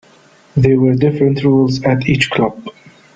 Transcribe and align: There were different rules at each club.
There 0.57 0.79
were 0.79 0.95
different 0.95 1.43
rules 1.43 1.83
at 1.83 2.07
each 2.09 2.31
club. 2.31 2.69